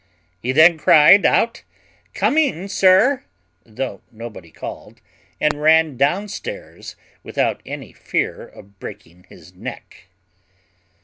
[0.41, 1.61] He then cried out,
[2.15, 3.23] "Coming sir!"
[3.63, 4.99] though nobody called;
[5.39, 10.07] and ran downstairs without any fear of breaking his neck.